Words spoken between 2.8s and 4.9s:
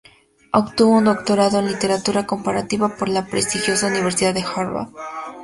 por la prestigiosa universidad de Harvard.